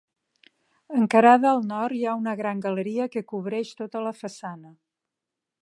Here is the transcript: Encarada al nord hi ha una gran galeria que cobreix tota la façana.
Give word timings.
Encarada 0.99 1.47
al 1.57 1.61
nord 1.73 1.97
hi 1.97 2.01
ha 2.11 2.15
una 2.21 2.33
gran 2.41 2.63
galeria 2.65 3.07
que 3.17 3.25
cobreix 3.33 3.75
tota 3.83 4.03
la 4.07 4.15
façana. 4.23 4.73